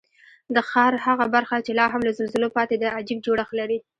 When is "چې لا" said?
1.65-1.85